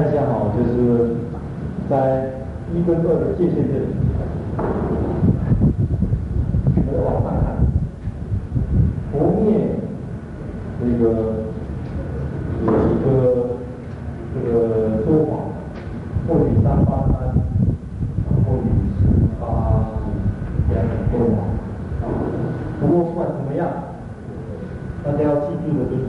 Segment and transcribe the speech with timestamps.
[0.00, 1.10] 看一下哈，就是
[1.86, 2.30] 在
[2.72, 3.84] 一跟二的界限这里，
[6.86, 7.60] 我们往上看，
[9.12, 9.76] 佛灭
[10.80, 11.04] 这个
[12.64, 13.06] 有一个
[14.32, 15.30] 这个说法，
[16.26, 17.36] 或许三八三，
[18.46, 18.64] 或许
[18.96, 19.04] 十
[19.38, 19.44] 八
[19.84, 21.38] 十两种说法。
[22.80, 23.68] 不过不管怎么样，
[25.04, 25.92] 大家要记住的就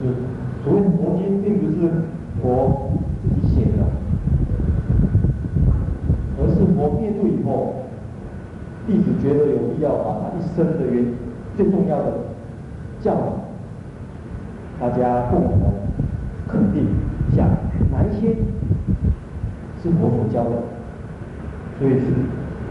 [0.64, 1.76] 所谓佛经并不是
[2.40, 2.88] 佛。
[6.74, 7.74] 佛灭度以后，
[8.86, 11.04] 弟子觉得有必要把他一生的原
[11.56, 12.12] 最重要的
[13.00, 13.20] 教导，
[14.80, 15.60] 大家共同
[16.48, 16.86] 肯定
[17.30, 17.46] 一下
[17.92, 18.34] 哪一些
[19.82, 20.62] 是佛所教的，
[21.78, 22.06] 所以是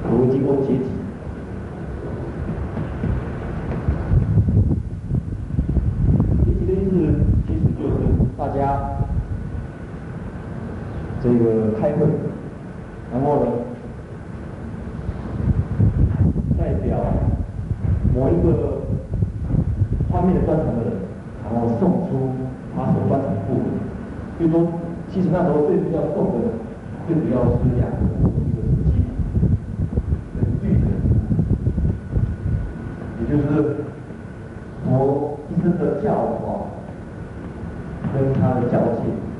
[0.04, 0.84] 佛经过阶级。
[6.44, 6.92] 阶级的意思
[7.48, 7.96] 其实就是
[8.38, 8.98] 大家
[11.22, 12.08] 这个开会，
[13.14, 13.52] 然后呢。
[18.14, 18.82] 某一个
[20.12, 20.94] 方面的专长的人，
[21.44, 22.36] 然后送出
[22.76, 23.66] 他所专长的部分。
[24.38, 24.68] 比如说，
[25.10, 26.52] 其实那时候最主要送的，
[27.08, 27.98] 最主要是两个
[28.44, 28.92] 一个时期，
[30.36, 30.84] 跟句子，
[33.20, 33.46] 也就是
[34.84, 36.68] 佛一生的教化
[38.14, 39.31] 跟他的教诫。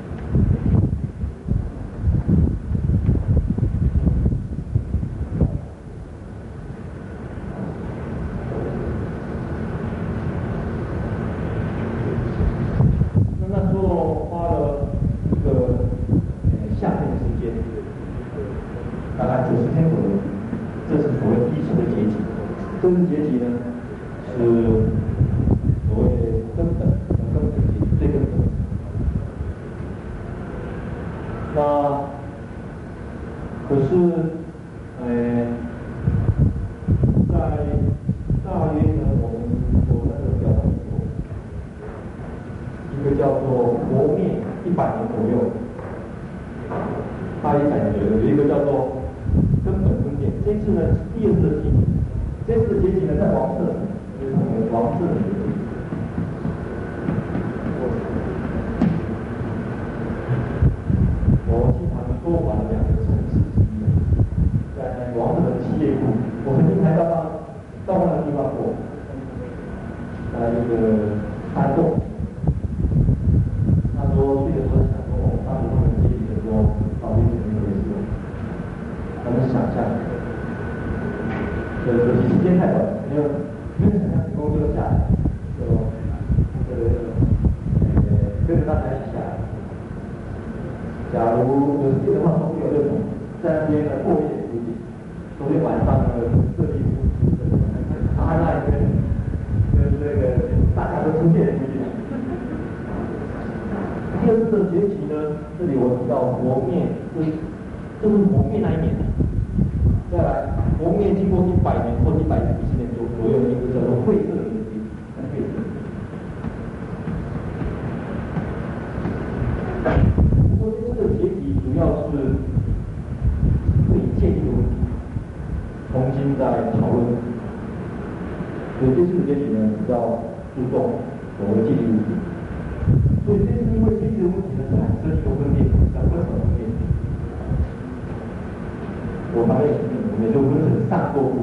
[141.14, 141.41] 真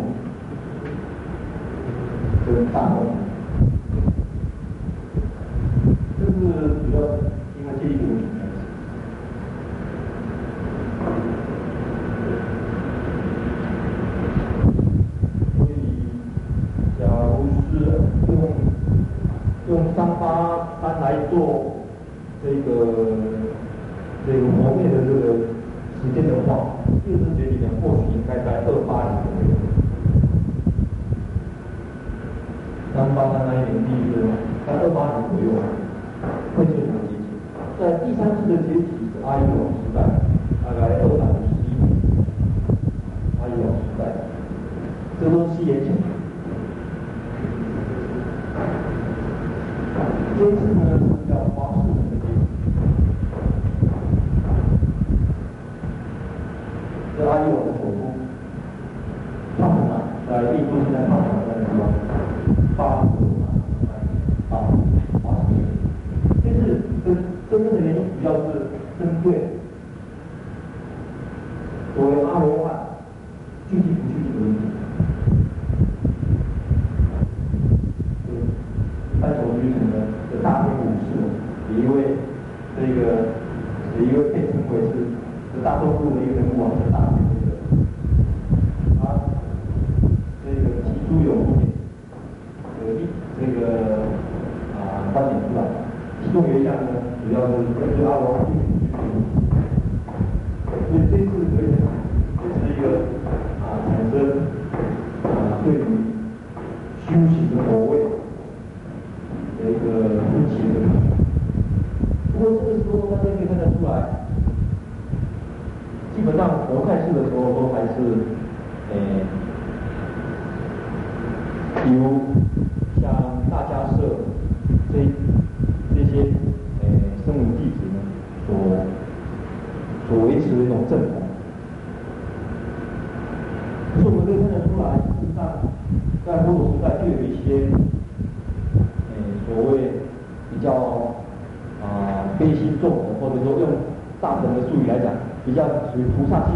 [144.21, 145.13] 大乘的术语来讲，
[145.45, 146.55] 比较属于菩萨心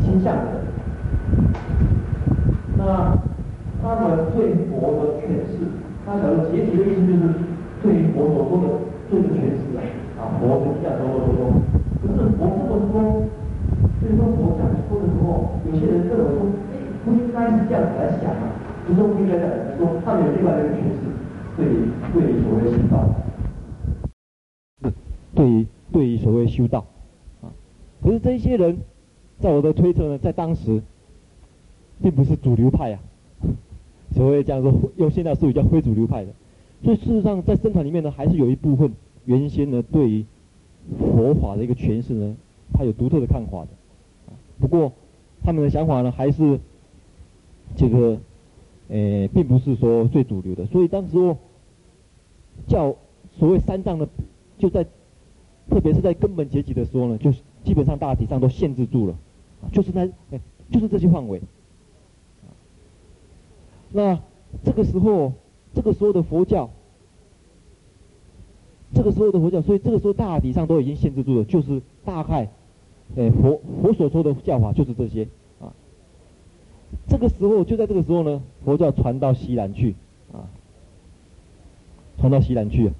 [0.00, 0.64] 倾向的。
[2.76, 3.16] 那
[3.82, 5.68] 他们对佛的诠释，
[6.06, 7.22] 他讲的结局的意思就是
[7.82, 8.66] 对于佛所说的
[9.10, 9.80] 这个诠释啊，
[10.18, 11.40] 啊，佛的这样说说说。
[12.00, 12.94] 可是佛这么说，
[14.00, 16.38] 所以说佛这样说的时候，有些人认为说，
[16.72, 16.74] 哎，
[17.04, 18.44] 不应该是这样子来想啊，
[18.88, 21.00] 就是不应该这样说，他们有另外的一个诠释，
[21.56, 22.94] 对于对于所谓的道。
[25.34, 26.84] 对于对于所谓修道，
[28.04, 28.76] 可是这些人，
[29.40, 30.82] 在我的推测呢，在当时，
[32.02, 33.00] 并不是主流派啊，
[34.14, 36.32] 所谓这样说，用现代术语叫非主流派的，
[36.82, 38.92] 所以事实上在僧团里面呢，还是有一部分
[39.24, 40.22] 原先呢对于
[40.98, 42.36] 佛法的一个诠释呢，
[42.74, 43.68] 他有独特的看法的，
[44.60, 44.92] 不过
[45.42, 46.60] 他们的想法呢，还是
[47.74, 48.18] 这个，
[48.90, 51.38] 呃，并不是说最主流的，所以当时候
[52.68, 52.94] 叫
[53.38, 54.06] 所谓三藏的，
[54.58, 54.84] 就在。
[55.70, 59.16] 特别是在根本结集的时候呢，就是基本上大体上都限制住了，
[59.72, 60.06] 就是那，
[60.70, 61.40] 就是这些范围。
[63.90, 64.20] 那
[64.62, 65.32] 这个时候，
[65.74, 66.70] 这个时候的佛教，
[68.94, 72.48] 这个时候的佛教，所以这个时候大体上都已经限制住了，就是大概，
[73.16, 75.26] 哎，佛佛所说的教法就是这些，
[75.60, 75.72] 啊，
[77.08, 79.94] 这个时候就在这个时候呢，佛教传到西南去，
[80.32, 80.46] 啊，
[82.18, 82.92] 传到西南去。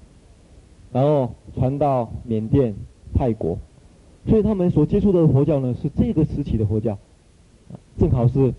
[0.93, 2.73] 然后传到缅甸、
[3.13, 3.59] 泰国，
[4.27, 6.97] 所以他们所接触的佛教呢，是这个时期的佛教，
[7.97, 8.53] 正好是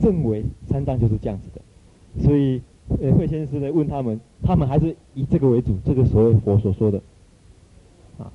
[0.00, 2.60] 认为三藏就是这样子的，所以
[3.00, 7.00] 呃慧先师呢问他们，他们还是以这个为主，这个所谓佛所说的，
[8.18, 8.32] 啊，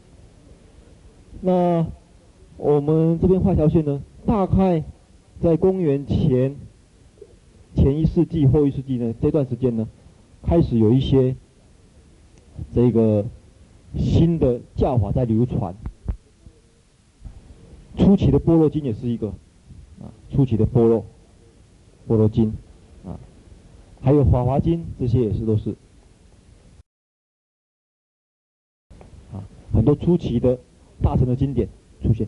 [1.41, 1.85] 那
[2.57, 4.83] 我们这边画条线呢，大概
[5.41, 6.55] 在公元前
[7.75, 9.87] 前一世纪、后一世纪呢这段时间呢，
[10.43, 11.35] 开始有一些。
[12.73, 13.23] 这个
[13.95, 15.75] 新的教法在流传，
[17.97, 19.27] 初期的般若经也是一个，
[19.99, 21.03] 啊，初期的般若，
[22.07, 22.53] 般若经，
[23.05, 23.19] 啊，
[24.01, 25.75] 还有法华经这些也是都是，
[29.33, 30.57] 啊，很多初期的
[31.01, 31.67] 大乘的经典
[32.01, 32.27] 出现，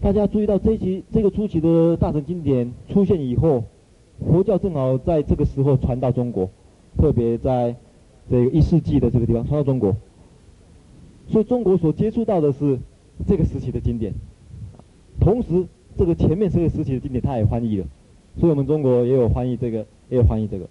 [0.00, 3.64] 大家注意到这一期这个初期的大乘经典出现以后，
[4.20, 6.50] 佛教正好在这个时候传到中国，
[6.98, 7.76] 特别在。
[8.28, 9.94] 这个一世纪的这个地方传到中国，
[11.28, 12.80] 所以中国所接触到的是
[13.24, 14.12] 这个时期的经典，
[15.20, 17.86] 同时这个前面这个时期的经典他也翻译了，
[18.38, 20.66] 所以我们中国也有翻译这个，也有翻译这个。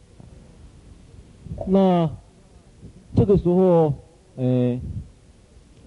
[1.68, 2.10] 那
[3.16, 3.94] 这个时候，
[4.36, 4.80] 呃，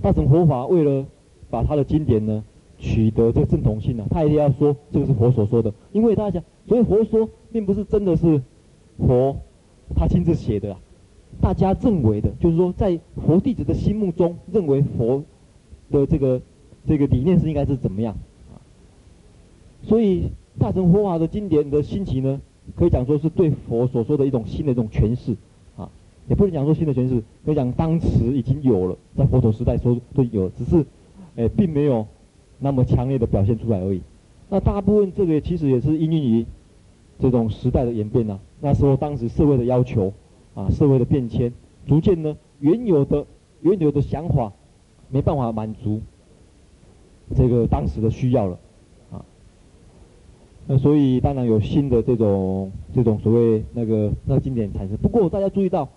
[0.01, 1.07] 大乘佛法为了
[1.51, 2.45] 把他的经典呢
[2.79, 8.43] 取得这个正统性呢，他一定要说这个是佛所说的，因为大家所以佛说并不是真的是
[8.99, 9.37] 佛
[9.95, 10.81] 他亲自写的啊。
[11.41, 15.23] 大家认为的，就是说，在佛弟子的心目中，认为佛
[15.91, 16.41] 的这个
[16.87, 18.17] 这个理念是应该是怎么样？
[19.83, 22.41] 所以大乘佛法的经典的兴起呢，
[22.77, 25.37] 可以讲说是对佛所说的一种新的一种诠释
[25.77, 25.89] 啊，
[26.29, 30.85] 也不能讲说新的诠释，可以讲当时已经有了，在佛陀时代说都有，只是
[31.37, 32.07] 诶并没有
[32.59, 34.01] 那么强烈的表现出来而已。
[34.49, 36.47] 那大部分这个其实也是因应于
[37.19, 40.13] 这种时代的演变呐，那时候当时社会的要求。
[40.55, 41.53] 啊，社会的变迁，
[41.87, 43.25] 逐渐呢，原有的
[43.61, 44.53] 原有的想法，
[45.09, 46.01] 没办法满足
[47.37, 48.59] 这个当时的需要了，
[50.71, 54.99] 那所以当然有新的这种这种所谓那个那经典产生。
[54.99, 55.89] 不过大家注意到，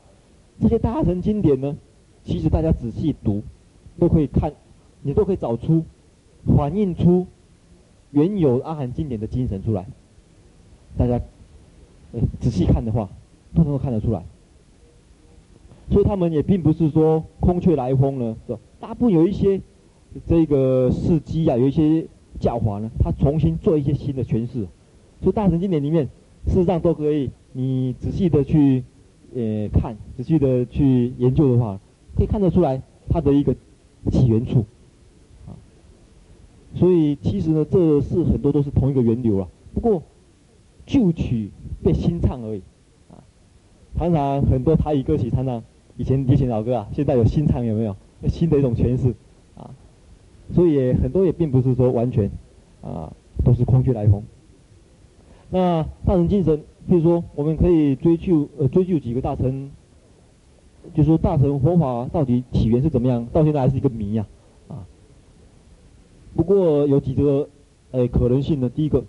[0.62, 1.76] 这些大乘经典呢，
[2.24, 3.44] 其实大家仔细读，
[4.00, 4.54] 都可以看，
[5.02, 5.84] 你都可以找出
[6.56, 7.28] 反映出
[8.12, 9.86] 原有阿含经典的精神出来。
[10.98, 11.20] 大家
[12.40, 13.10] 仔细看的话，
[13.54, 14.24] 都能够看得出来。
[15.90, 18.60] 所以他们也并不是说空穴来风呢，是吧？
[18.80, 19.60] 大部分有一些
[20.26, 22.08] 这个事迹啊，有一些
[22.42, 24.68] 教法呢，他重新做一些新的诠释。
[25.22, 26.10] 所以大乘经典里面，
[26.48, 28.84] 事实上都可以，你仔细的去
[29.34, 31.80] 呃看，仔细的去研究的话，
[32.18, 33.56] 可以看得出来它的一个
[34.12, 34.66] 起源处。
[35.48, 35.56] 啊，
[36.76, 40.04] 所以其实呢，这是很多都是同一个源流啊，不过
[40.86, 41.52] 旧曲
[41.84, 42.62] 被新唱而已。
[43.12, 43.24] 啊，
[43.96, 45.64] 常常很多台语歌曲，常常
[45.98, 47.96] 以前以前老歌啊，现在有新唱有没有？
[48.28, 49.16] 新的一种诠释。
[50.54, 52.30] 所以很多也并不是说完全，
[52.82, 53.12] 啊，
[53.44, 54.22] 都是空穴来风。
[55.50, 56.58] 那大乘精神，
[56.90, 59.70] 譬如说，我们可以追究呃追究几个大乘，
[60.94, 64.26] 就是说大乘佛法到底起源是怎么样，到现在还是一个谜呀，
[64.68, 64.88] 啊，
[66.36, 67.50] 不过有几个
[67.92, 69.04] 呃可能性呢，第一个，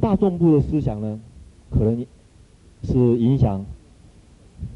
[0.00, 1.20] 大众部的思想呢，
[1.70, 2.06] 可能
[2.82, 3.64] 是影响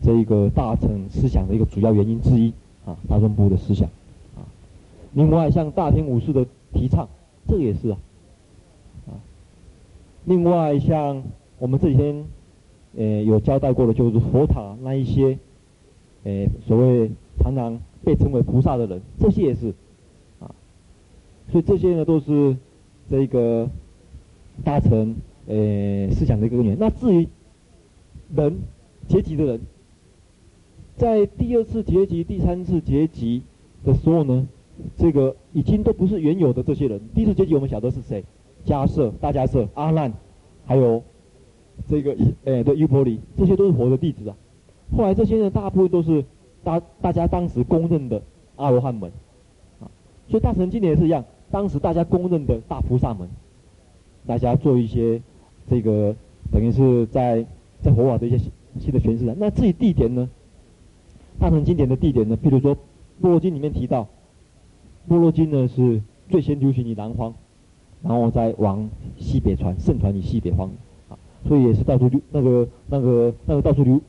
[0.02, 2.52] 这一个大乘思想的一个主要原因之一
[2.84, 3.88] 啊，大众部的思想。
[5.12, 7.08] 另外，像大天武士的提倡，
[7.48, 7.98] 这个也是啊，
[9.08, 9.18] 啊。
[10.24, 11.22] 另外，像
[11.58, 12.24] 我们这几天，
[12.96, 15.38] 呃，有交代过的，就是佛塔那一些，
[16.24, 19.74] 呃，所谓常常被称为菩萨的人，这些也是，
[20.38, 20.54] 啊。
[21.50, 22.56] 所以这些呢，都是
[23.08, 23.68] 这个
[24.62, 25.16] 大乘
[25.48, 26.76] 呃思想的一个根源。
[26.78, 27.26] 那至于
[28.36, 28.58] 人
[29.08, 29.60] 结集的人，
[30.96, 33.42] 在第二次结集、第三次结集
[33.84, 34.46] 的时候呢，
[34.96, 37.00] 这个已经都不是原有的这些人。
[37.14, 38.24] 第一次结集我们晓得是谁？
[38.64, 40.12] 迦叶、大迦叶、阿难，
[40.66, 41.02] 还有
[41.88, 44.36] 这个诶 对优婆离，这些都是佛的弟子啊。
[44.94, 46.22] 后来这些人大部分都是
[46.62, 48.20] 大大家当时公认的
[48.56, 49.10] 阿罗汉门
[49.80, 49.88] 啊。
[50.28, 53.26] 所以大乘经典也是一样，当时大家公认的大菩萨们，
[54.26, 55.22] 大家做一些
[55.66, 56.14] 这个
[56.52, 57.46] 等于是在
[57.80, 58.36] 在佛法的一些
[58.78, 59.34] 新的诠释。
[59.38, 60.28] 那至于地点呢？
[61.38, 62.36] 大乘经典的地点呢？
[62.36, 62.76] 譬如说
[63.22, 64.06] 《般若经》里面提到。
[65.08, 67.34] 般若经呢是最先流行于南方，
[68.02, 68.88] 然后再往
[69.18, 70.70] 西北传，盛传于西北方，
[71.08, 74.00] 啊，所以也是到处流那个那个那个到处流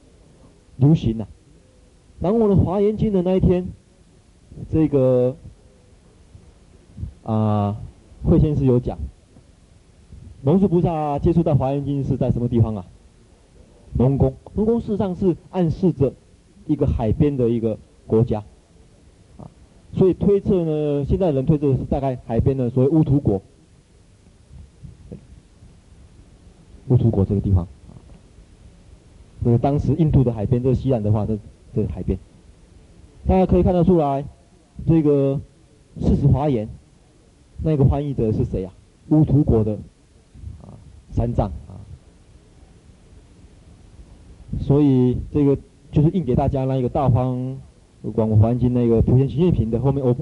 [0.78, 1.28] 流行呐、啊。
[2.20, 3.68] 然后呢，华严经的那一天，
[4.70, 5.36] 这个
[7.24, 7.82] 啊，
[8.24, 8.98] 慧先师有讲，
[10.44, 12.86] 龙树菩萨接触到华严经是在什么地方啊？
[13.98, 16.14] 龙宫，龙宫事实上是暗示着
[16.68, 18.44] 一个海边的一个国家。
[19.94, 23.42] 所以推测呢，现在人推测是大概海边的所谓乌图国，
[26.88, 27.68] 乌图国这个地方，
[29.44, 31.38] 这个当时印度的海边，这个西岸的话，这
[31.76, 32.18] 这海边，
[33.28, 34.26] 大家可以看得出来，
[34.88, 35.40] 这个
[36.00, 36.70] 四十华严，
[37.62, 38.74] 那个翻译者是谁啊？
[39.10, 39.74] 乌图国的
[40.62, 40.74] 啊
[41.12, 41.76] 三藏啊，
[44.62, 45.58] 所以这个
[45.92, 47.60] 就是印给大家那一个大方。
[48.14, 50.16] 广华严经那个普贤行愿品的后面，我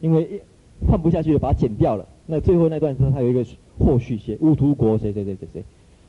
[0.00, 0.42] 因为
[0.88, 2.06] 放不下去了，把它剪掉了。
[2.26, 3.46] 那最后那段时它有一个
[3.78, 5.64] 后续写乌图国谁谁谁谁谁，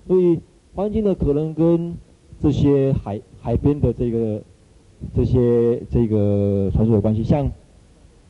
[0.08, 0.40] 所以
[0.74, 1.96] 黄金呢可能跟
[2.40, 4.42] 这些海海边的这个
[5.16, 7.24] 这些这个传说有关系。
[7.24, 7.52] 像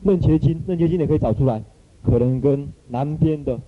[0.02, 1.62] 楞伽经，楞伽经也可以找出来，
[2.02, 3.58] 可能跟南边的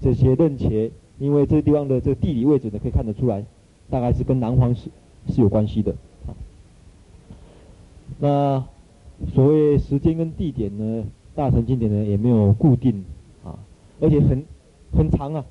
[0.00, 3.44] 这些楞伽，因为这个地方的这个地理位置呢可以看得出来，
[3.90, 4.88] 大概是跟南方是
[5.28, 5.94] 是有关系的。
[8.24, 8.64] 那
[9.34, 11.04] 所谓时间跟地点呢，
[11.34, 13.04] 大乘经典呢也没有固定
[13.44, 13.58] 啊，
[14.00, 14.42] 而且很
[14.96, 15.44] 很长啊。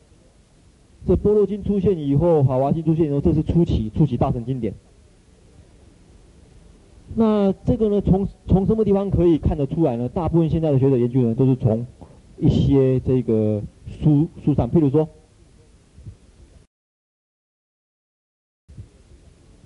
[1.06, 4.74] 这般若经出现以后，法华经出现以后，这是初期初期大乘经典。
[7.14, 10.10] 那这个呢，从从什么地方可以看得出来呢？
[10.10, 11.86] 大部分现在的学者研究呢，都是从
[12.40, 15.08] 一些这个书书上，譬如说，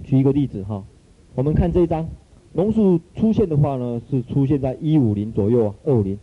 [0.04, 0.84] 举一个例子哈，
[1.36, 2.06] 我们看这一张。
[2.58, 6.18] 龙树出现的话呢，是出现在一五零左右啊，二五零。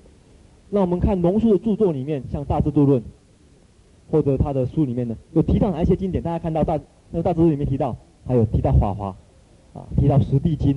[0.69, 3.01] 那我们看龙树的著作里面，像《大智度论》，
[4.11, 6.21] 或者他的书里面呢，有提到哪一些经典？
[6.25, 6.75] 大家看到大
[7.13, 9.17] 那个《大智度》里面提到，还有提到《法华》，
[9.79, 10.75] 啊，提到《十地经》，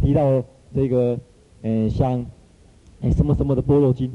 [0.00, 0.42] 提到
[0.74, 1.20] 这个，
[1.60, 2.24] 嗯，像，
[3.02, 4.08] 哎，什么什么的《般若经》。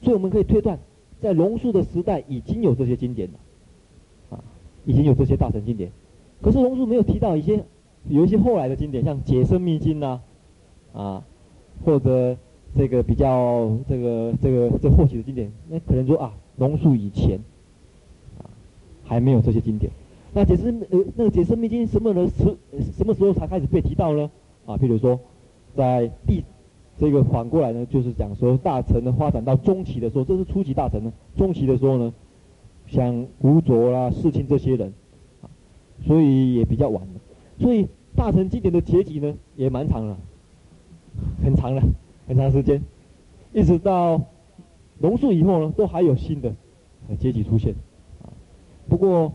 [0.00, 0.78] 所以我们可以推断，
[1.20, 4.40] 在龙树的时代已经有这些经典了，啊，
[4.86, 5.92] 已经有这些大乘经典。
[6.40, 7.62] 可是龙树没有提到一些。
[8.08, 10.20] 有一些后来的经典，像《解深密经》呐，
[10.92, 11.24] 啊，
[11.84, 12.36] 或者
[12.76, 17.40] 这个比较这个这个这后期的经典，那可能说啊，龙树以前，
[18.38, 18.46] 啊，
[19.04, 19.90] 还没有这些经典。
[20.32, 22.56] 那解深呃那个《解深密经》什么时时
[22.98, 24.30] 什么时候才开始被提到呢？
[24.66, 25.18] 啊，譬如说，
[25.74, 26.44] 在第
[26.98, 32.14] 这个反过来呢，就是讲说大乘的发展到中期的时候，这是初级大乘呢，中期的时候呢，
[32.86, 34.92] 像古卓啦、世亲这些人，
[35.42, 35.50] 啊，
[36.06, 37.20] 所以也比较晚了。
[37.58, 40.16] 所以大乘经典的结集呢，也蛮长了，
[41.42, 41.82] 很长了。
[42.28, 42.82] 很长时间，
[43.52, 44.20] 一直到
[44.98, 46.52] 龙树以后呢，都还有新的
[47.20, 47.72] 结集出现。
[48.20, 48.26] 啊，
[48.88, 49.32] 不过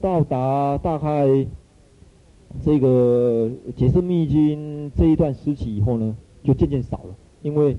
[0.00, 1.46] 到达大概
[2.64, 7.76] 这个解释密经这一段时期以后呢，就渐渐少了，因为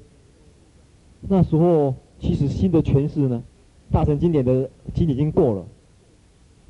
[1.28, 3.44] 那时候其实新的诠释呢，
[3.92, 5.66] 大乘经典的经已经过了，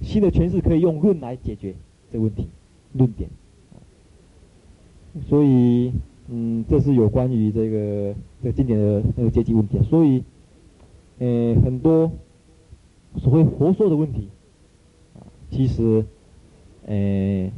[0.02, 1.76] 新的诠释可以用论来解决
[2.10, 2.48] 这个问题，
[2.94, 3.30] 论点。
[5.28, 5.92] 所以，
[6.30, 9.80] 嗯，这是有关于这个这个经典的那个阶级问题。
[9.84, 10.24] 所以，
[11.20, 12.12] 呃，很多
[13.18, 14.28] 所谓佛说的问题，
[15.50, 16.06] 其实，
[16.86, 17.50] 呃，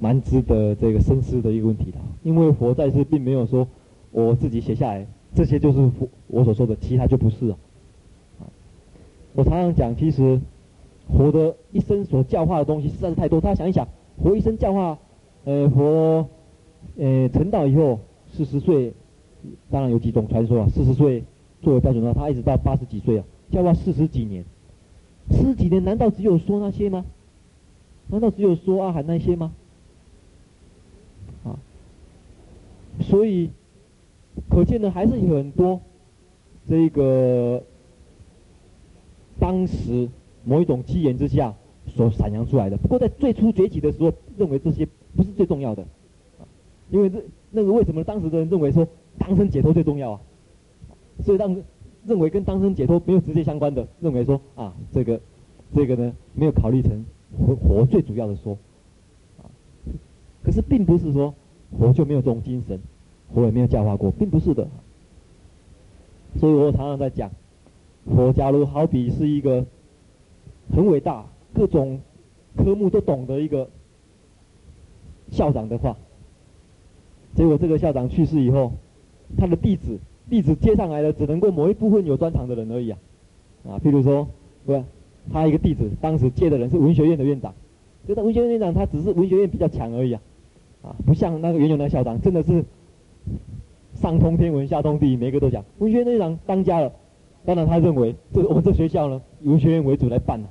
[0.00, 1.98] 蛮值得这个深思的一个问题的。
[2.24, 3.68] 因为佛在世并没有说
[4.10, 7.56] 我自己写下来，这些就是佛我所说的，其他就不是了。
[9.34, 10.40] 我常常讲，其实
[11.16, 13.40] 佛的一生所教化的东西实在是太多。
[13.40, 13.86] 大家想一想，
[14.22, 14.98] 活一生教化，
[15.44, 16.28] 呃，活。
[16.96, 18.00] 呃，成道以后
[18.32, 18.92] 四十岁，
[19.70, 20.68] 当然有几种传说啊。
[20.68, 21.22] 四十岁
[21.60, 24.44] 作为标准的话，他一直到八十几岁啊，教化四十几年。
[25.30, 27.04] 四十几年难道只有说那些吗？
[28.08, 29.52] 难道只有说阿含那些吗？
[31.44, 31.58] 啊，
[33.00, 33.50] 所以
[34.48, 35.80] 可见的还是有很多
[36.68, 37.62] 这个
[39.38, 40.08] 当时
[40.44, 41.54] 某一种机缘之下
[41.88, 42.76] 所闪扬出来的。
[42.76, 45.84] 不过在最初崛起的时候，认为这些不是最重要的。
[46.90, 48.86] 因为这那个为什么当时的人认为说
[49.18, 50.20] 当生解脱最重要啊？
[51.24, 51.62] 所以当
[52.06, 55.20] 认为跟当生解脱没有直接相关的，认为说啊这个
[55.74, 57.04] 这个呢没有考虑成
[57.36, 58.56] 活活最主要的说。
[60.42, 61.34] 可是并不是说
[61.78, 62.80] 活就没有这种精神，
[63.34, 64.66] 活也没有教化过，并不是的。
[66.38, 67.30] 所以我常常在讲，
[68.06, 69.66] 佛假如好比是一个
[70.74, 72.00] 很伟大、各种
[72.56, 73.68] 科目都懂得一个
[75.30, 75.96] 校长的话。
[77.34, 78.72] 结果这个校长去世以后，
[79.36, 79.98] 他的弟子
[80.30, 82.98] 弟子接上来的只能够某一部分有专长的人而已啊，
[83.68, 84.26] 啊，譬如说，
[84.66, 84.84] 对吧？
[85.30, 87.54] 他一个弟子当时接的人是文学院的院长，
[88.06, 90.22] 这个文学院院长他只是文学院比较强而已啊，
[90.82, 92.64] 啊，不像那个原有那个校长真的是
[93.94, 95.64] 上通天文下通地理，每个都讲。
[95.78, 96.92] 文学院院长当家了，
[97.44, 100.48] 当然他认为这我们这学校呢以文学院为主来办了，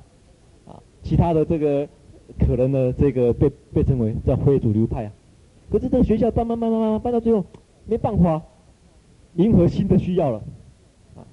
[1.08, 1.88] 其他的这个
[2.38, 5.12] 可能呢这个被被称为叫非主流派啊。
[5.70, 7.46] 可是这个学校办办办办办办到最后，
[7.86, 8.42] 没办法
[9.36, 10.42] 迎合新的需要了，
[11.16, 11.24] 啊，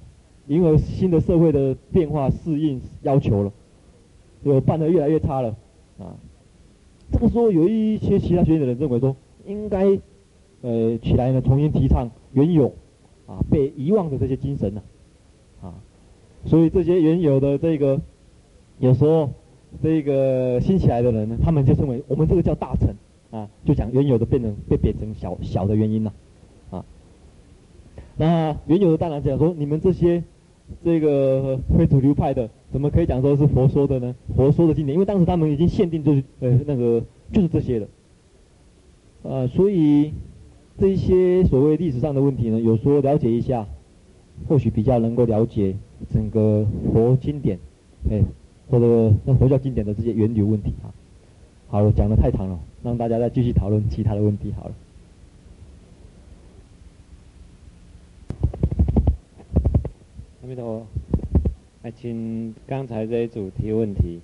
[0.47, 3.51] 迎合新的社会的变化适应要求了，
[4.45, 5.57] 就办得越来越差了，
[5.99, 6.15] 啊，
[7.11, 9.13] 这个时候有一些其他学院的人认为说，
[9.45, 9.99] 应该
[10.61, 12.73] 呃起来呢重新提倡原有
[13.27, 14.81] 啊被遗忘的这些精神呢，
[15.61, 15.75] 啊，
[16.45, 17.99] 所以这些原有的这个
[18.79, 19.29] 有时候
[19.81, 22.95] 这个新起来的人呢，他们就认为我们这个叫大乘。
[23.31, 26.13] 啊，就讲原有的变成被变成小小的原因了，
[26.69, 26.85] 啊，
[28.15, 30.23] 那原有的当然讲说你们这些
[30.85, 34.15] 这个非主流派的，怎么可以讲说是佛说的呢？
[34.37, 37.87] 佛说的经典，因为当时他们已经限定就是呃那个就是这些了，
[39.23, 40.13] 啊，所以
[40.77, 43.67] 这一些所谓历史上的问题呢，有时候了解一下，
[44.47, 45.75] 或许比较能够了解
[46.09, 47.59] 整个佛经典，
[48.09, 48.23] 哎，
[48.69, 50.93] 或者那佛教经典的这些源流问题啊。
[51.67, 52.59] 好了，讲的太长了。
[52.83, 54.75] 让大家再继续讨论其他的问题好了。
[60.43, 60.85] 阿弥陀佛，
[61.81, 64.21] 来请刚才这一组提问题。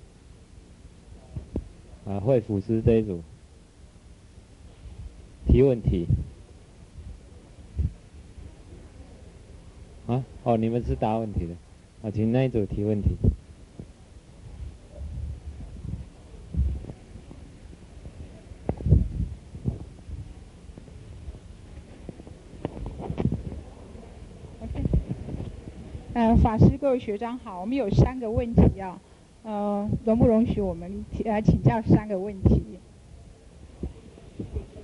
[2.06, 3.20] 啊，会辅师这一组
[5.46, 6.06] 提问题。
[10.06, 11.54] 啊，哦，你们是答问题的。
[12.02, 13.16] 啊，请那一组提问题。
[26.14, 29.00] 呃，法师各位学长好，我们有三个问题啊，
[29.44, 32.60] 呃，容不容许我们来请教三个问题？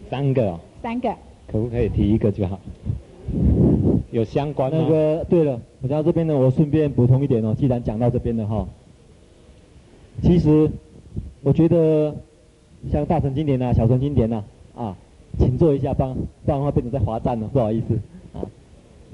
[0.08, 0.60] 三个哦。
[0.82, 1.14] 三个。
[1.46, 2.58] 可不可以提一个就好？
[4.10, 4.70] 有相关。
[4.72, 8.66] 那个，对了，我讲到这边呢，我顺便补充一点哦，既然讲到这边了哈，
[10.22, 10.70] 其实
[11.42, 12.16] 我觉得
[12.90, 14.96] 像大乘经典呐、小乘经典呐，啊，
[15.38, 17.98] 请坐一下，不然不然的话变成在罚站了，不好意思
[18.32, 18.40] 啊。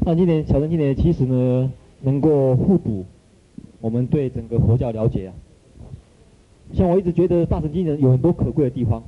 [0.05, 1.73] 大乘经典、小乘经典，其实呢。
[2.03, 3.05] 能够互补
[3.81, 5.35] 我们对整个佛教了解啊，
[6.73, 9.03] 像我一直觉得大乘经典有很多可贵的地方，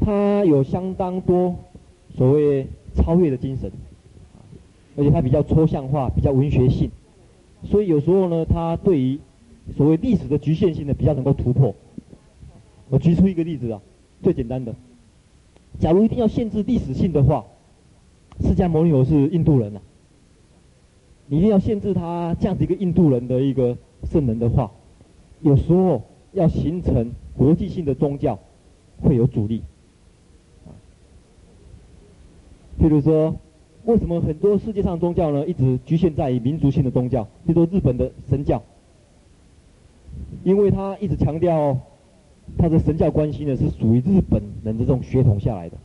[0.00, 1.56] 它有相当多
[2.16, 3.70] 所谓超越的精神，
[4.96, 6.90] 而且它比较抽象化，比较文学性，
[7.64, 9.18] 所以有时候呢，它对于
[9.76, 11.74] 所谓历史的局限性呢，比较能够突破。
[12.88, 13.80] 我举出一个例子啊，
[14.22, 14.74] 最简单的，
[15.80, 17.44] 假如一定要限制历史性的话，
[18.40, 19.82] 释迦牟尼佛是印度人呐、啊，
[21.28, 24.70] 你一定要限制他这样子一个印度人的一个圣人的话，
[25.40, 28.38] 有时候要形成国际性的宗教
[29.00, 29.62] 会有阻力。
[32.78, 33.34] 譬如说，
[33.86, 37.24] 为什么很多世界上宗教呢，一直局限在于民族性的宗教？
[37.46, 38.62] 譬如说日本的神教，
[40.44, 41.78] 因为他一直强调，
[42.58, 45.76] 他的神教关系呢是属于日本人的这种血统下来的，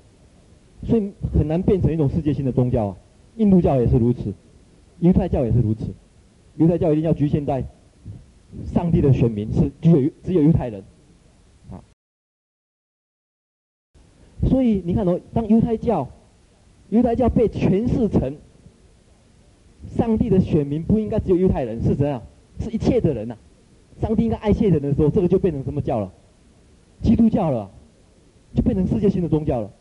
[0.84, 2.98] 所以很难变成一种世界性的宗教啊。
[3.38, 4.34] 印度教也是如此，
[5.02, 5.88] 犹太教也是如此，
[6.56, 7.64] 犹太教一定要局限在
[8.74, 10.84] 上帝的选民是只有只有犹太人，
[11.70, 11.84] 啊，
[14.48, 16.08] 所以你看哦，当犹太教。
[16.90, 18.36] 犹太教被诠释成
[19.96, 22.22] 上帝的选民不应该只有犹太人，是怎样？
[22.60, 23.38] 是一切的人呐、
[24.02, 26.12] 上帝应该爱一切人的时候，这个就变成什么教了？
[27.02, 27.72] 基督教了，
[28.54, 29.72] 就变成世界性的宗教了。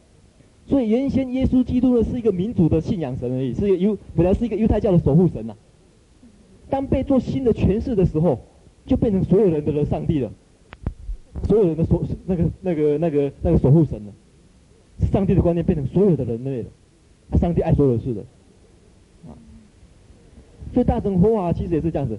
[0.70, 5.56] 所以原先耶稣基督呢是一个民族的信仰神而已，是一个犹本来是一个犹太教的守护神呐、啊。
[6.70, 8.38] 当被做新的诠释的时候，
[8.86, 10.30] 就变成所有人的上帝了，
[11.48, 14.12] 所有人的守那个那个那个那个守护神了。
[15.10, 16.68] 上帝的观念变成所有的人类了。
[17.40, 18.20] 上帝爱所有事的，
[19.26, 19.34] 啊，
[20.72, 22.18] 所以大乘佛法其实也是这样子。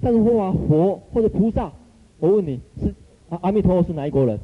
[0.00, 1.72] 大乘佛法佛或者菩萨，
[2.20, 2.94] 我问你是
[3.30, 4.38] 阿阿弥陀佛是哪一国人？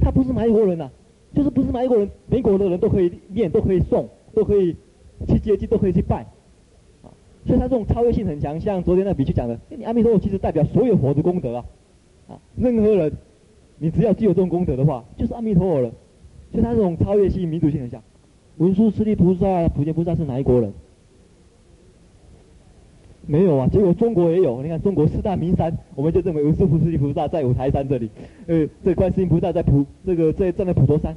[0.00, 0.90] 他不是哪一国人呐、
[1.34, 4.74] 就是不是哪一国人，每国的人都可以念，都可以诵，都可以
[5.28, 6.26] 去接近，都可以去拜，
[7.02, 7.12] 啊，
[7.46, 8.58] 所以他这种超越性很强。
[8.58, 11.64] 像昨天那比丘讲的，你阿弥陀佛其实代表所有佛的功德啊，
[12.28, 13.12] 啊，任何人，
[13.78, 15.92] 你只要具有这种功德的话，就是阿弥陀佛了。
[16.52, 18.02] 所以他这种超越性、民族性很强。
[18.56, 20.72] 文殊师利菩萨、普贤菩萨是哪一国人？
[23.30, 24.60] 没有啊，结果中国也有。
[24.60, 28.10] 你看中国四大名山，我们就认为文殊师利菩萨在五台山这里，
[28.48, 31.16] 呃，这观世音菩萨在普这个在站在普陀山。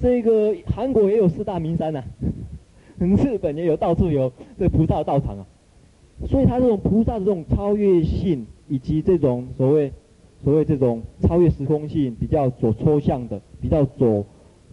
[0.00, 2.04] 这个韩国也有四大名山呐、啊，
[2.98, 5.46] 日本也有，到处有这菩萨道场啊。
[6.26, 9.92] 所以他这种菩萨的这种超越性，以及这种所谓。
[10.44, 14.24] 所谓这种超越时空性、比较走抽象的、比较走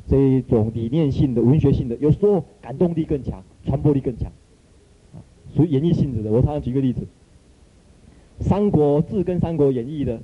[0.08, 4.32] 这一种理念性的、文学性的，有时候感动力更强、传播力更强，
[5.56, 6.32] 属于演绎性质的。
[6.32, 7.02] 我常常举个例子，
[8.44, 10.20] 《三国志》跟《三国演义》的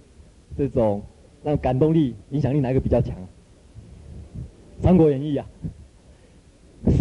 [0.57, 1.01] 这种
[1.43, 3.15] 那感动力、影响力哪一个比较强？
[4.83, 5.47] 《三国演义》啊，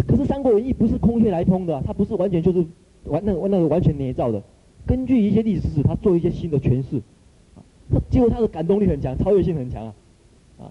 [0.07, 2.65] 可是《三国演义》不是空穴来风的，它不是完全就是
[3.05, 4.41] 完那个那个完全捏造的，
[4.85, 7.01] 根据一些历史事实，它做一些新的诠释。
[8.09, 9.93] 结果他的感动力很强，超越性很强啊，
[10.59, 10.63] 啊，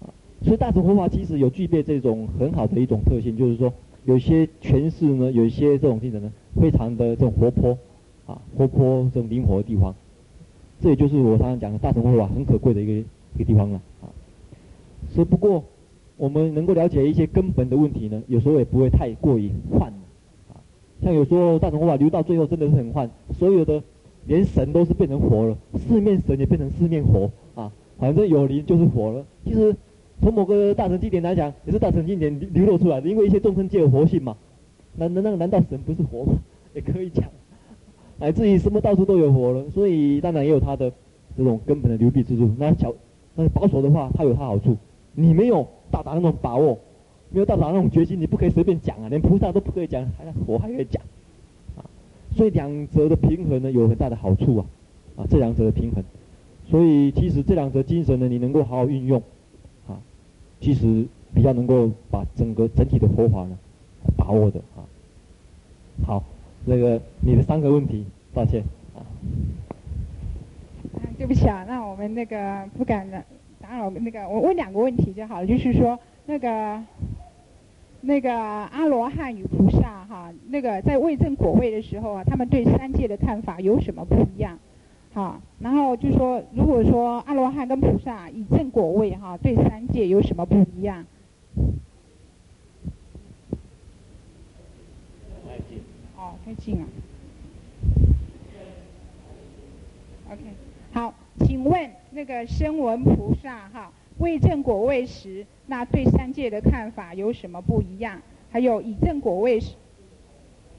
[0.00, 0.08] 啊，
[0.42, 3.70] 所以大乘佛法其实有具备这种很好的一种特性，就是说
[4.04, 7.78] 有些诠释呢，有一些这种精神呢，非常的这种活泼，
[8.26, 9.94] 啊，活泼这种灵活的地方，
[10.80, 14.08] 这也就是我常常讲的大乘佛法很可贵的一个一个地方了，啊，
[15.10, 15.64] 所不过
[16.16, 19.92] 我们能够了解一些根本的问题呢，有时候也不会太过于幻，
[20.52, 20.60] 啊，
[21.02, 23.82] 像有时候大乘佛法留到最后真的是很幻，所有的。
[24.24, 27.72] 连神都是变成佛了，四面神也变成四面佛啊！
[27.98, 29.26] 反正有灵就是佛了。
[29.44, 29.74] 其实
[30.22, 34.36] 从某个大乘经典来讲，也是大乘经典流露出来的，因为一些众生皆有佛性嘛。
[34.96, 36.34] 难难道难道神不是佛吗？
[36.74, 37.24] 也可以讲，
[38.18, 40.92] 乃至于什么到处都有佛了，所以当然也有它的
[41.36, 42.48] 这种根本的流弊之处。
[42.56, 42.94] 那小
[43.34, 44.76] 那保守的话，它有它好处。
[45.14, 46.78] 你没有到达那种把握，
[47.30, 49.08] 没有到达那种决心，你不可以随便讲啊！
[49.08, 51.02] 连菩萨都不可以讲，还佛还可以讲。
[51.76, 51.82] 啊
[52.36, 54.64] 所以两者的平衡呢，有很大的好处啊，
[55.16, 56.02] 啊，这两者的平衡，
[56.66, 59.22] 所以其实这两者精神呢，你能够好好运用，
[60.62, 63.58] 其实比较能够把整个整体的佛法呢
[64.16, 64.80] 把握的啊。
[66.06, 66.24] 好，
[66.64, 68.62] 那个你的三个问题，抱歉
[68.94, 69.04] 啊。
[71.18, 73.22] 对不起啊，那我们那个不敢的
[73.60, 76.82] 打扰那个，我问两个问题就好了，就是说那个。
[78.04, 84.58] 那个阿罗汉与菩萨哈，那个在位证果位的时候啊，他们对三界的看法有什么不一样？
[85.14, 91.04] 哈，然后就说，如果说阿罗汉跟菩萨以正果位哈，对三界有什么不一样？
[95.46, 95.82] 太近。
[96.16, 96.86] 哦，太近了。
[100.30, 100.40] OK，
[100.92, 103.92] 好，请问那个声闻菩萨哈？
[104.18, 108.20] 为正果位时，那对三界的看法有什么不一样？
[108.50, 109.74] 还有以正果位时，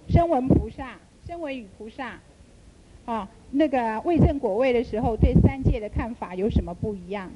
[0.08, 2.19] 声闻菩萨、声闻与菩萨，
[3.06, 7.32] 啊，那个位证果位的时候，对三界的看法有什么不一样？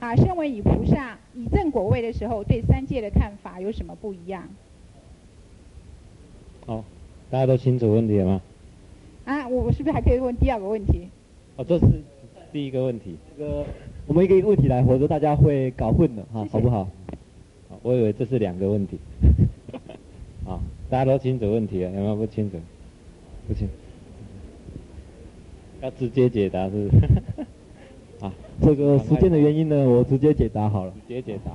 [0.00, 4.44] 啊，身为以菩萨以证果位的时候，对三界的看法有什么不一样？
[6.66, 6.84] 好，
[7.30, 8.42] 大家都清楚问题了吗？
[9.24, 11.08] 啊，我我是不是还可以问第二个问题？
[11.56, 11.86] 哦，这是
[12.52, 13.16] 第一个问题。
[13.36, 13.64] 这个。
[14.06, 16.84] 我们一个一个问题来，否则大家会搞混的哈，好不好？
[17.68, 18.98] 好，我以为这是两个问题。
[20.48, 22.56] 啊，大家都清楚问题了，有没有不清楚？
[23.46, 23.72] 不清楚。
[25.80, 27.06] 要直接解答是不是？
[28.24, 30.92] 啊，这个时间的原因呢，我直接解答好了。
[31.06, 31.52] 直接解答。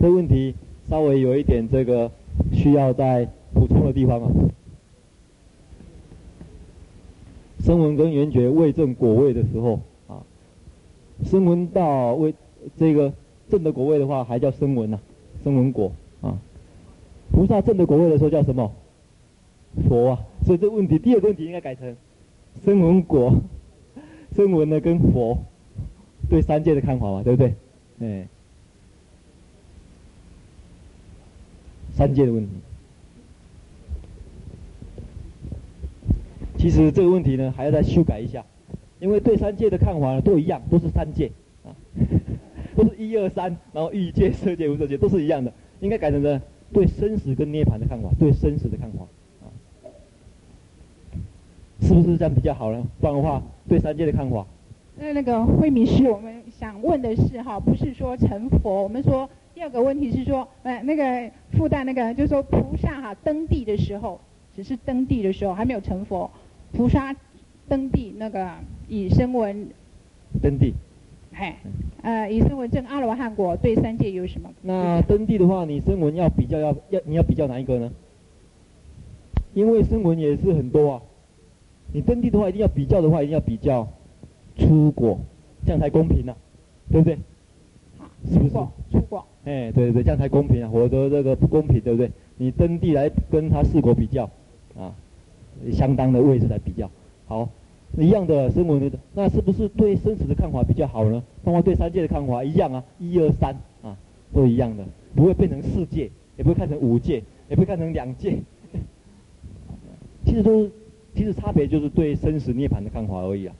[0.00, 0.54] 这个问题
[0.88, 2.10] 稍微有一点这个
[2.52, 4.30] 需要再补充的地方啊。
[7.64, 10.22] 声闻跟缘觉未证果位的时候啊，
[11.24, 12.32] 声闻到未
[12.78, 13.12] 这个
[13.50, 14.98] 证的果位的话，还叫声闻呐，
[15.44, 16.38] 声闻果啊。
[17.30, 18.72] 菩萨证的果位的时候叫什么？
[19.86, 20.20] 佛啊。
[20.46, 21.94] 所以这个问题第二个问题应该改成
[22.64, 23.34] 声闻果，
[24.34, 25.38] 声闻呢跟佛
[26.28, 27.54] 对三界的看法嘛，对不对？
[28.00, 28.28] 哎。
[31.94, 32.50] 三界的问题，
[36.56, 38.44] 其实这个问题呢还要再修改一下，
[39.00, 41.32] 因为对三界的看法呢都一样，都是三界
[41.64, 41.74] 啊，
[42.76, 46.40] 都是一二三，然后欲界、色界、无色界都是一样的，应该改成呢
[46.72, 49.04] 对生死跟涅槃的看法，对生死的看法，
[51.80, 52.84] 是不是这样比较好呢？
[53.00, 54.46] 不然的话，对三界的看法。
[54.96, 59.28] 那那个慧明师，我们想问的是哈，不是说成佛，我们说。
[59.54, 64.20] 第二个问题是说，呃，那个附带那个，就是说菩萨哈登地的时候，
[64.54, 66.30] 只是登地的时候还没有成佛，
[66.72, 67.12] 菩萨
[67.68, 68.48] 登地那个
[68.88, 69.68] 以声闻
[70.40, 70.74] 登地，
[71.32, 71.56] 哎，
[72.02, 74.48] 呃，以声闻证阿罗汉果对三界有什么？
[74.62, 77.90] 那登地的话，你声闻要比较要要你要比较哪一个呢？
[79.54, 81.02] 因为声闻也是很多啊，
[81.92, 83.88] 你登地的话一定要比较的话，一定要比较
[84.56, 85.18] 出国，
[85.64, 86.36] 这样才公平呢、啊，
[86.92, 87.18] 对不对？
[88.30, 88.50] 是不是？
[88.90, 89.24] 出国。
[89.44, 90.70] 哎，对对对，这样才公平啊！
[90.72, 92.10] 否则这个不公平，对不对？
[92.36, 94.28] 你登地来跟他四国比较，
[94.76, 94.94] 啊，
[95.72, 96.90] 相当的位置来比较，
[97.26, 97.48] 好，
[97.96, 101.22] 一样的生活的，那是不是对生死的看法比较好呢？
[101.44, 103.96] 包括对三界的看法一样啊，一二三啊，
[104.34, 108.36] 都一样的，不会变成四界，也不会看成五界，也不会看成两界。
[110.26, 110.70] 其实都是，
[111.14, 113.54] 其实差别就是对生死涅槃的看法而已啊。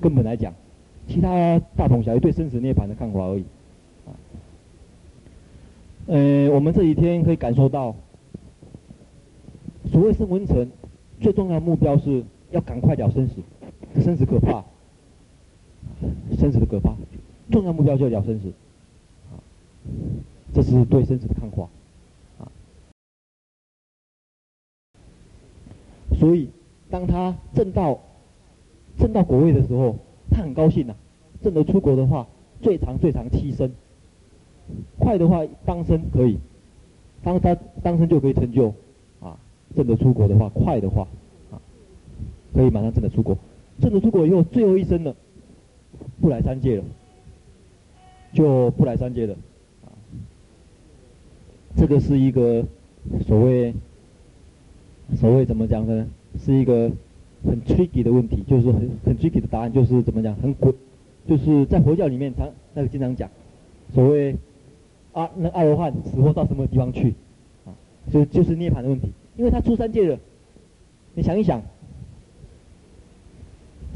[0.00, 0.52] 根本来讲，
[1.06, 3.44] 其他大同小异，对生死涅槃的看法而已。
[6.06, 7.94] 呃，我们这几天可以感受到，
[9.92, 10.68] 所谓生闻乘，
[11.20, 13.34] 最重要的目标是要赶快了生死，
[13.94, 14.64] 这生死可怕，
[16.38, 16.94] 生死的可怕，
[17.50, 18.48] 重要目标就是了生死，
[19.30, 19.36] 啊，
[20.54, 21.68] 这是对生死的看法，
[26.18, 26.48] 所以
[26.90, 27.98] 当他挣到
[28.98, 29.96] 挣到果位的时候，
[30.30, 30.96] 他很高兴呐、啊，
[31.42, 32.26] 证得出国的话，
[32.60, 33.70] 最长最长七生。
[34.98, 36.38] 快的话，当生可以，
[37.22, 38.74] 当他当生就可以成就，
[39.20, 39.38] 啊，
[39.74, 41.06] 挣得出国的话，快的话，
[41.50, 41.56] 啊，
[42.52, 43.38] 可以马上挣得出国，
[43.80, 45.14] 挣得出国以后，最后一生了，
[46.20, 46.84] 不来三界了，
[48.34, 49.34] 就不来三界了，
[49.86, 49.88] 啊，
[51.76, 52.64] 这个是一个
[53.26, 53.72] 所谓
[55.16, 56.06] 所谓怎么讲呢？
[56.38, 56.90] 是一个
[57.44, 60.74] 很 tricky 的问题，就是很很 tricky 的答案，就是怎么讲，很诡，
[61.26, 63.30] 就是在佛教里面，他那个经常讲，
[63.94, 64.36] 所谓。
[65.14, 67.12] 啊，那阿罗汉死后到什么地方去？
[67.64, 67.74] 啊，
[68.12, 70.16] 就就是涅槃的问题，因为他出三界了。
[71.14, 71.60] 你想一想，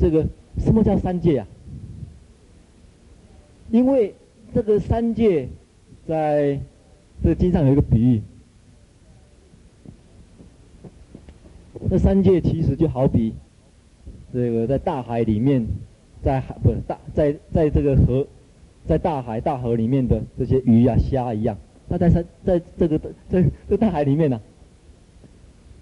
[0.01, 0.27] 这个
[0.59, 1.46] 什么叫三界啊？
[3.70, 4.14] 因为
[4.53, 5.48] 这个三界，
[6.09, 6.59] 在
[7.22, 8.22] 这个经上有一个比喻，
[11.90, 13.35] 那三界其实就好比
[14.33, 15.66] 这个在大海里面，
[16.23, 18.27] 在海不是大在在这个河。
[18.85, 21.57] 在大海、大河里面的这些鱼呀、虾一样，
[21.88, 24.40] 它在山，在这个在这大海里面呢、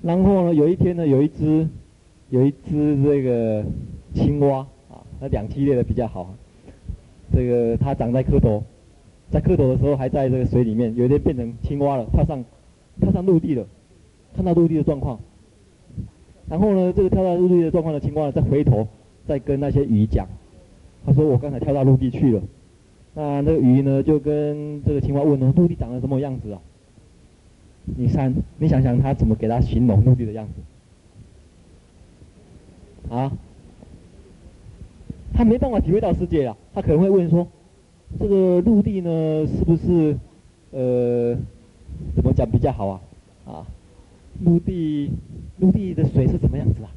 [0.02, 1.66] 然后呢，有一天呢，有一只，
[2.28, 3.64] 有一只这个
[4.12, 4.58] 青蛙
[4.90, 6.34] 啊，它两栖类的比较好。
[7.32, 8.60] 这个它长在蝌蚪，
[9.30, 12.44] 在蝌蚪的时候还在这个水里面，有一天变成青蛙了，跳上，
[13.00, 13.66] 跳上陆地了，
[14.36, 15.18] 看到陆地的状况。
[16.50, 18.88] 然后呢，这个跳到陆地的状况的青蛙呢，再回头，
[19.26, 20.26] 再跟那些鱼讲，
[21.06, 22.42] 他说：“我刚才跳到陆地去了。”
[23.14, 26.60] 那那个鱼呢，就跟这个青蛙问哦，陆地长得什么样子啊？
[27.96, 30.46] 你想，你想想他怎么给他形容陆地的样
[33.08, 33.14] 子？
[33.14, 33.32] 啊？
[35.32, 37.46] 他没办法体会到世界啊，他可能会问说，
[38.18, 40.16] 这个陆地呢，是不是
[40.72, 41.36] 呃，
[42.16, 43.00] 怎么讲比较好啊？
[43.46, 43.66] 啊？
[44.44, 45.10] 陆地，
[45.60, 46.90] 陆地的水是怎么样子啊？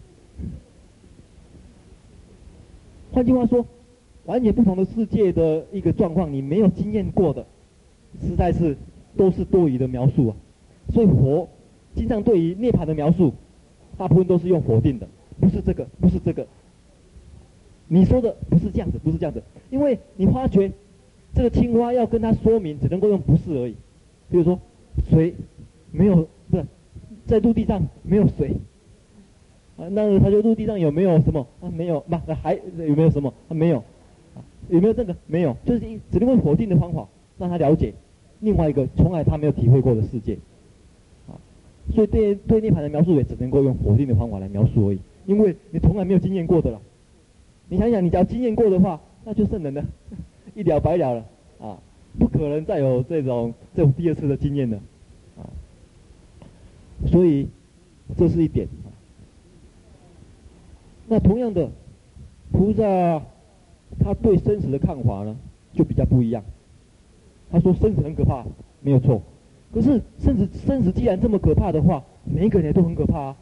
[3.11, 3.65] 换句话说。
[4.25, 7.45] 完全不同的世界的一个状况，你没有经验过的，
[8.21, 8.77] 实在是
[9.17, 10.35] 都是多余的描述啊。
[10.93, 11.49] 所以佛
[11.93, 13.33] 经常对于涅槃的描述，
[13.97, 15.09] 大部分都是用否定的，
[15.41, 16.47] 不是这个，不是这个。
[17.89, 20.71] 你说的不是这样子，不是这样子，因为你发觉
[21.35, 23.75] 这个青蛙要跟他说明，只能够用不是而已。
[24.31, 24.57] 比如说，
[25.09, 25.35] 水
[25.91, 26.15] 没有，
[26.49, 26.65] 不是
[27.25, 28.55] 在陆地上没有水
[29.77, 31.69] 啊，那他就陆地上有没有什么啊？
[31.75, 33.53] 没有，不，还有没有什么啊？
[33.53, 33.77] 没有
[34.35, 34.43] 啊？
[34.69, 35.15] 有没有这个？
[35.25, 37.07] 没有，就是一只能用否定的方法
[37.37, 37.93] 让他了解
[38.39, 40.37] 另外一个从来他没有体会过的世界
[41.27, 41.33] 啊。
[41.93, 46.79] 所以对对涅槃的描述也只能够用否定的方法来描述而已，因为你从来没有经验过的了。
[47.69, 49.83] 你想想，你只要经验过的话，那就圣人了，
[50.53, 51.25] 一了百了了
[51.59, 51.79] 啊，
[52.19, 54.79] 不可能再有这种这种第二次的经验了。
[57.07, 57.47] 所以
[58.17, 58.67] 这是一点。
[61.07, 61.69] 那同样的，
[62.51, 63.21] 菩萨
[63.99, 65.35] 他对生死的看法呢，
[65.73, 66.43] 就比较不一样。
[67.51, 68.45] 他说生死很可怕，
[68.81, 69.21] 没有错。
[69.73, 73.37] 可是生死生死既然这么可怕的话，每一个人也都很可怕啊。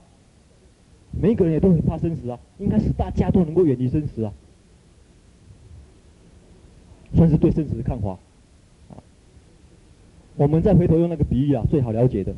[1.12, 4.34] 每一个人也都很怕生死啊，应该是大家都能够远离生死啊，
[7.14, 8.18] 算是对生死的看法。
[10.38, 12.34] 我们再回头用那个比喻啊，最好了解的。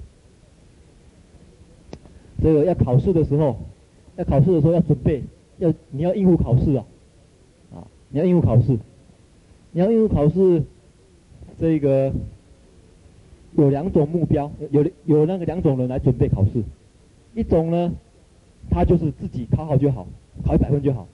[2.42, 3.58] 这个要考试的时候，
[4.16, 5.24] 要考试的时候要准备，
[5.58, 6.86] 要你要应付考试啊，
[7.74, 8.78] 啊，你要应付考试，
[9.72, 10.64] 你要应付考试，
[11.60, 12.12] 这个
[13.56, 16.64] 有两种目标，有有那个两种人来准备考试，
[17.36, 17.92] 一种呢。
[18.70, 20.08] 他就是自己考好就好，
[20.46, 21.06] 考一百分就好。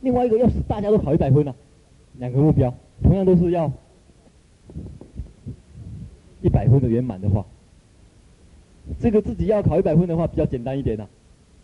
[0.00, 1.54] 另外一个要使大家都考一百分呢、
[2.18, 2.74] 两个目标，
[3.04, 3.70] 同样都是要
[6.42, 7.46] 一百分的圆满的话，
[9.00, 11.06] 这个自己要考一百分的话比较简单一点呐、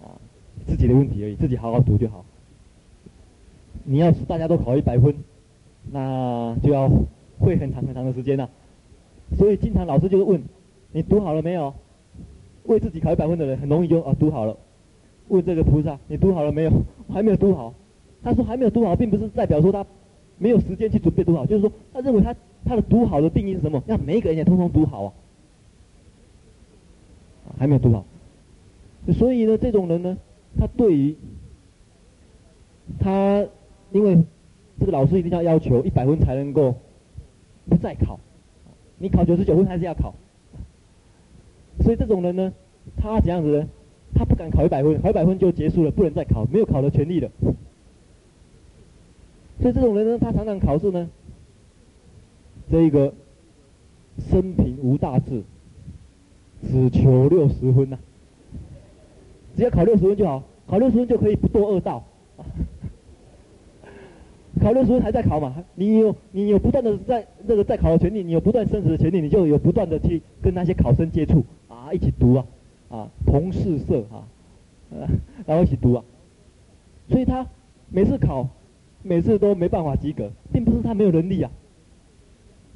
[0.03, 0.15] 啊，
[0.67, 2.25] 自己的问题而已，自己好好读就好。
[3.85, 5.15] 你要是大家都考一百分，
[5.91, 6.91] 那就要
[7.39, 8.49] 会很长很长的时间呐、
[9.37, 10.43] 所以经常老师就是问，
[10.93, 11.75] 你读好了没有？
[12.65, 14.57] 为自己考一百分的人很容易就啊读好了。
[15.29, 16.71] 问这个菩萨，你读好了没有？
[17.09, 17.75] 我还没有读好。
[18.23, 19.85] 他说还没有读好，并不是代表说他
[20.39, 22.35] 没有时间去准备读好，就是说他认为他
[22.65, 23.83] 他的读好的定义是什么？
[23.87, 25.13] 让每一个人也通通读好啊。
[27.59, 28.05] 还没有读好。
[29.12, 30.17] 所以呢，这种人呢，
[30.59, 31.17] 他对于
[32.99, 33.47] 他，
[33.93, 34.23] 因为
[34.79, 36.75] 这个老师一定要要求一百分才能够
[37.69, 38.19] 不再考，
[38.99, 40.14] 你考九十九分还是要考。
[41.81, 42.53] 所以这种人呢，
[42.97, 43.69] 他怎样子呢？
[44.17, 47.29] 他不敢考一百分，考一百分就结束了，不能再考，没有考的权利了。
[49.61, 51.11] 所以这种人呢，他常常考试呢，
[52.71, 53.12] 这一个
[54.31, 55.43] 生平无大志，
[56.64, 57.98] 只求六十分呐、
[59.57, 62.03] 只要考六十分就好，考六十分就可以不堕恶道。
[64.61, 65.64] 考六十分还在考嘛？
[65.74, 71.44] 你有你有不断的在那个在考的权利，你有不断升职的权利，你就有不断的去跟那些考生接触。
[71.68, 72.46] 啊，一起读啊，
[72.88, 74.24] 啊，同事社啊，
[74.92, 75.11] 啊，
[75.44, 76.05] 然后一起读啊，
[77.09, 77.46] 所以他
[77.90, 78.48] 每次考，
[79.03, 81.50] 每次都没办法及格，并不是他没有能力啊，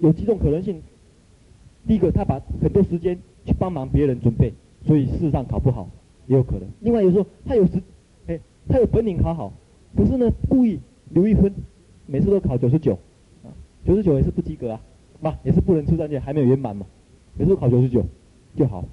[0.01, 0.83] 有几种可能性。
[1.87, 3.19] 第一个，他把很多时间
[3.49, 4.53] 去帮忙别人准备，
[4.87, 5.89] 所以事实上考不好
[6.27, 6.69] 也有可能。
[6.81, 7.83] 另外有时候他有时，
[8.27, 9.53] 哎，他有本领考好，
[9.97, 10.79] 可是呢故意
[11.11, 11.53] 留一分，
[12.07, 12.93] 每次都考九十九，
[13.43, 13.51] 啊，
[13.85, 14.81] 九十九也是不及格啊，
[15.21, 16.87] 嘛，也是不能出三界，还没有圆满嘛，
[17.37, 18.05] 每次都考九十九。
[18.57, 18.85] 就好，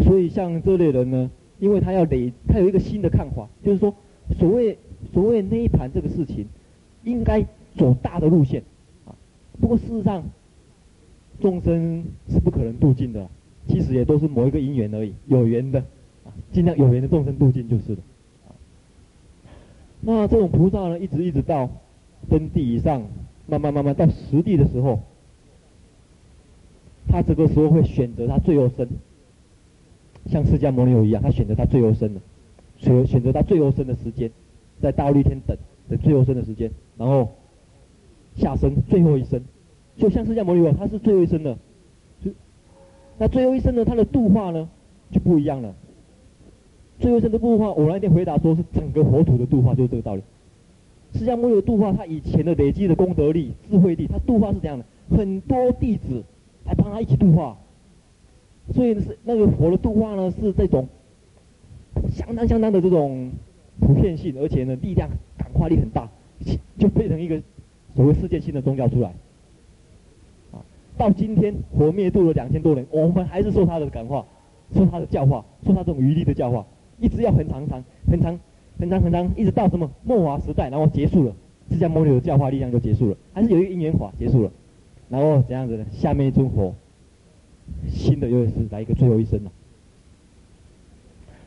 [0.00, 3.94] 所以像这类人呢，因为他要累，他有一个新的看法，就是说，
[4.36, 4.76] 所谓
[5.12, 6.46] 所谓那一盘这个事情，
[7.04, 8.64] 应该走大的路线，
[9.06, 9.14] 啊，
[9.60, 10.24] 不过事实上，
[11.40, 13.28] 众生是不可能度尽的，
[13.66, 15.80] 其实也都是某一个因缘而已，有缘的，
[16.24, 17.98] 啊，尽量有缘的众生度尽就是了，
[20.00, 21.68] 那这种菩萨呢，一直一直到
[22.30, 23.02] 真谛以上，
[23.46, 25.00] 慢慢慢慢到实地的时候。
[27.08, 28.86] 他这个时候会选择他最后生，
[30.26, 32.20] 像释迦牟尼佛一样，他选择他最后生的，
[32.76, 34.30] 选选择他最后生的时间，
[34.80, 35.56] 在大利天等
[35.88, 37.30] 等最后生的时间，然后
[38.36, 39.42] 下生最后一生，
[40.00, 41.56] 就像释迦牟尼佛，他是最后一生的，
[43.18, 44.68] 那最后一生呢，他的度化呢
[45.12, 45.74] 就不一样了。
[46.98, 50.22] 最后一生的度化，我那天回答说是整个佛土的度化，就是这个道理。
[51.14, 54.84] 释迦牟尼佛度化他以前的累积的功德力、智慧力，他度化是这样的，
[55.16, 56.24] 很多弟子。
[56.66, 57.56] 来帮他一起度化，
[58.74, 60.86] 所以是那个佛的度化呢，是这种
[62.12, 63.30] 相当相当的这种
[63.80, 66.06] 普遍性，而且呢力量感化力很大，
[66.78, 67.40] 就变成一个
[67.96, 69.14] 所谓世界性的宗教出来。
[71.00, 74.26] 到今天佛灭度了两千多人，我们还是受他的感化，
[74.74, 76.66] 受他的教化，受他这种余力的教化，
[76.98, 78.38] 一直要很长长、很长、
[78.78, 81.34] 很长、很长，一直到什么末法时代，然后结束了，
[81.70, 84.52] 释迦牟尼的教化力量就结束了，还是有一个因缘法结束了。
[85.08, 85.86] 然后怎样子呢？
[85.90, 86.74] 下面一尊佛，
[87.88, 89.50] 新的又是来一个最后一生了。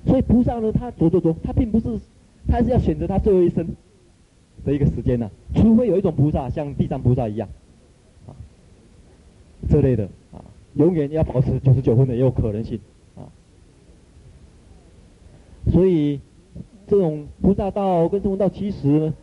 [0.07, 1.99] 所以菩萨呢，他走走走，他并不是，
[2.47, 3.67] 他是要选择他最后一生
[4.65, 7.47] 的一个时间呢、除非有一种菩萨像地藏菩萨一样，
[9.69, 10.43] 这类的啊，
[10.75, 12.79] 永远要保持九十九分的也有可能性
[13.15, 13.27] 啊。
[15.71, 16.19] 所以
[16.87, 19.13] 这种菩萨道跟声闻道其实呢，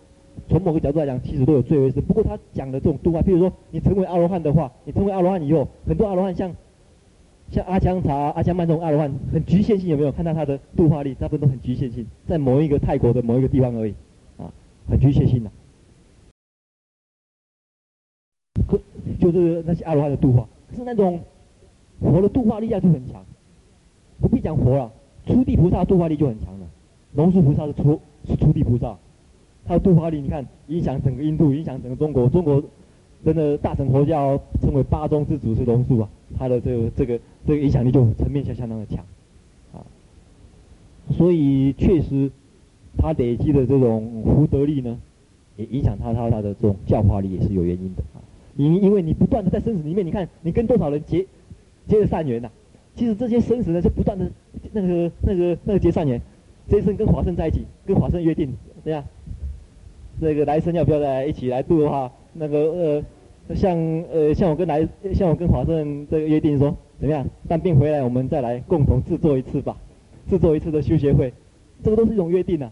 [0.49, 2.03] 从某个角度来讲，其实都有最后一生。
[2.03, 6.55] 不过他讲的这种度化，譬如说你成为阿罗汉的话，你成为阿罗汉以后，很多阿罗汉像。
[7.53, 11.15] 像阿姜查、阿姜曼这种阿罗汉，很局限性，有没有看到他的度化力？
[11.15, 13.95] 大部分都很局限性，在某一个泰国的某一个地方而已，
[14.39, 14.53] 啊，
[14.89, 15.51] 很局限性的。
[19.21, 21.21] 就是那些阿罗汉的度化，可是那种
[22.01, 23.25] 佛的度化力量就很强。
[24.21, 24.91] 不必讲佛了，
[25.27, 26.67] 初地菩萨度化力就很强了。
[27.15, 28.99] 龙树菩萨是初是初地菩萨，
[29.65, 32.61] 他的度化力，你看影响整个印度，影响整个中国，中国。
[33.23, 36.09] 真的大乘佛教称为八宗之祖是龙树啊，
[36.39, 39.05] 他的这个这个这个影响力就层面下相当的强，
[39.75, 39.85] 啊，
[41.11, 42.31] 所以确实
[42.97, 44.99] 他累积的这种福德力呢，
[45.57, 48.25] 也影响他他他的这种教化力也是有原因的啊，
[48.65, 51.27] 因因为你不断的在生死里面，你看你跟多少人结
[51.87, 52.51] 结了善缘呐、
[52.95, 54.31] 其实这些生死呢是不断的
[54.73, 56.21] 那个那个那个结善缘，
[56.69, 58.53] 这一生跟华生在一起，跟华生约定
[58.85, 59.05] 怎样，
[60.21, 62.13] 这个来生要不要再一起来度的话。
[62.33, 63.03] 那个
[63.49, 63.77] 呃，像
[64.13, 67.27] 呃像我跟来像我跟华盛这个约定说，怎么样？
[67.49, 69.77] 当兵回来我们再来共同制作一次吧，
[70.29, 71.33] 制作一次的修学会，
[71.83, 72.71] 这个都是一种约定呐、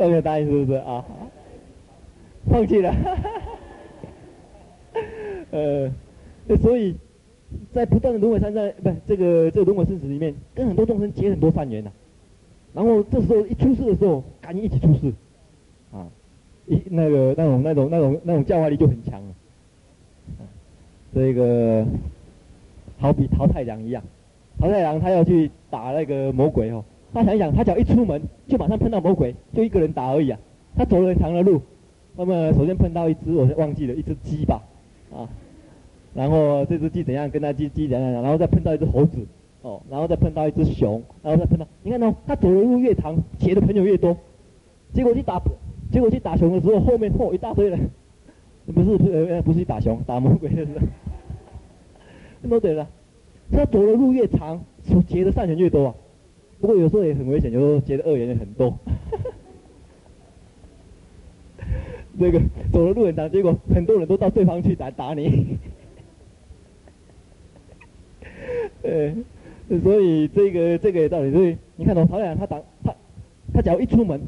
[0.00, 1.04] 都没有答应是不是啊？
[2.50, 2.90] 放弃了，
[5.50, 5.92] 呃，
[6.62, 6.96] 所以
[7.70, 11.92] 在不断的轮回山在不是这个这个轮回生死里面，跟很多众生结很多善缘呐、
[12.72, 15.12] 然后这时候一出事的时候，赶紧一起出事，
[15.92, 16.08] 啊，
[16.66, 19.34] 一那个那种那种那种那种教化力就很强了，
[21.14, 21.84] 这个
[22.98, 24.02] 好比桃太郎一样，
[24.58, 26.82] 桃太郎他要去打那个魔鬼哦，
[27.12, 30.38] 想一想，他只要一出门就马上碰到魔鬼，就一个人打而已啊，
[30.76, 31.60] 他走了很长的路，
[32.16, 34.62] 那么首先碰到一只我忘记了一只鸡吧，
[35.12, 35.28] 啊，
[36.14, 39.26] 然后这只鸡怎样跟他鸡鸡怎样，然后再碰到一只猴子。
[39.62, 44.16] 哦，然后再碰到一只熊，然后再碰到，你看哦，他走的路越长，结的朋友越多，
[44.94, 45.38] 结果去打，
[45.92, 47.78] 结果去打熊的时候，后面嚯一大堆人，
[48.74, 50.68] 不是呃不是去打熊，打魔鬼的是，
[52.40, 52.88] 那么对了，
[53.52, 55.94] 他走的路越长，所结的善缘越多啊，
[56.60, 58.76] 不过有时候也很危险，有时候结的恶缘也很多，
[62.18, 62.40] 这个
[62.72, 65.56] 走的路很长，结果很多人都到对方去打打你，
[68.82, 69.14] 呃。
[69.84, 72.92] 所以这个这个道理，所以你看哦，曹亮他打他，
[73.54, 74.20] 他只要一出门，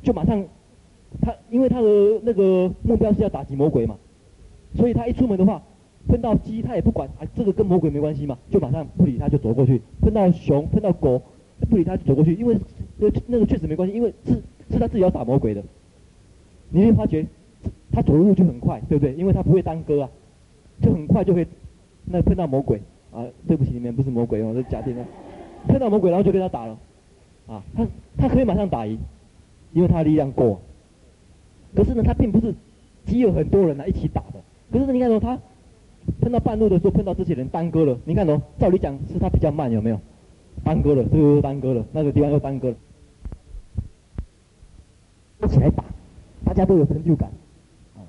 [0.00, 0.44] 就马上，
[1.20, 1.88] 他因为他的
[2.22, 3.96] 那个目标是要打击魔鬼嘛，
[4.76, 5.60] 所以他一出门的话，
[6.06, 11.20] 碰到鸡他也不管啊，这个跟魔鬼没关系嘛，就马上不理他就走过去，碰到熊碰到狗
[11.70, 12.58] 不理他走过去，因为
[12.98, 14.34] 那那个确实没关系，因为是
[14.70, 15.62] 是他自己要打魔鬼的，
[16.70, 17.24] 你会发觉
[17.92, 19.14] 他走路就很快，对不对？
[19.14, 20.10] 因为他不会耽搁啊，
[20.82, 21.46] 就很快就会
[22.04, 22.80] 那碰到魔鬼。
[23.12, 25.02] 啊，对不起，你们不是魔鬼哦，是假定的。
[25.66, 26.78] 碰到魔鬼，然后就跟他打了，
[27.46, 27.86] 啊，他
[28.18, 28.98] 他可以马上打赢，
[29.72, 30.60] 因为他力量够。
[31.74, 32.54] 可是呢，他并不是
[33.06, 34.42] 只有很多人来一起打的。
[34.70, 35.38] 可是你看哦，他
[36.20, 39.98] 碰到半路的时候碰到这些人耽搁了，你看哦，照理讲是他比较慢，有没有？
[40.64, 42.74] 耽搁了，这个又耽搁了，那个地方又耽搁了。
[45.44, 45.84] 一起来打，
[46.44, 47.28] 大家都有成就感。
[47.94, 48.00] 啊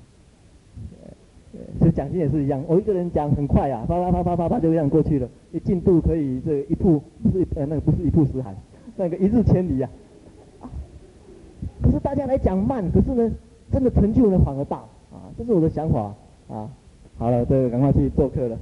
[1.78, 5.28] 其实讲经也是一样，我一个人讲很快啊，啪啪啪啪啪啪就这样过去了，
[5.64, 8.54] 进度可以这一步不是呃那个不是一步十海，
[8.96, 9.90] 那个一日千里啊。
[11.82, 13.30] 可是大家来讲慢，可是呢，
[13.72, 14.78] 真的成就呢反而大
[15.12, 16.14] 啊，这是我的想法
[16.48, 16.70] 啊。
[17.18, 18.56] 好了，这个赶快去做客了。